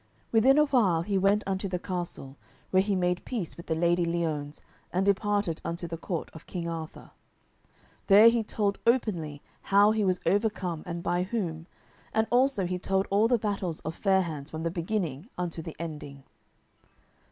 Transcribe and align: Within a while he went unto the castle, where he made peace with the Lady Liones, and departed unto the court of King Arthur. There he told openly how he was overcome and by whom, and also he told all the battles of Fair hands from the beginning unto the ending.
Within 0.31 0.57
a 0.57 0.65
while 0.65 1.03
he 1.03 1.15
went 1.19 1.43
unto 1.45 1.67
the 1.67 1.77
castle, 1.77 2.35
where 2.71 2.81
he 2.81 2.95
made 2.95 3.23
peace 3.23 3.55
with 3.55 3.67
the 3.67 3.75
Lady 3.75 4.03
Liones, 4.03 4.59
and 4.91 5.05
departed 5.05 5.61
unto 5.63 5.85
the 5.87 5.95
court 5.95 6.31
of 6.33 6.47
King 6.47 6.67
Arthur. 6.67 7.11
There 8.07 8.27
he 8.29 8.41
told 8.43 8.79
openly 8.87 9.43
how 9.61 9.91
he 9.91 10.03
was 10.03 10.19
overcome 10.25 10.81
and 10.87 11.03
by 11.03 11.21
whom, 11.21 11.67
and 12.15 12.25
also 12.31 12.65
he 12.65 12.79
told 12.79 13.05
all 13.11 13.27
the 13.27 13.37
battles 13.37 13.79
of 13.81 13.93
Fair 13.93 14.23
hands 14.23 14.49
from 14.49 14.63
the 14.63 14.71
beginning 14.71 15.29
unto 15.37 15.61
the 15.61 15.75
ending. 15.77 16.23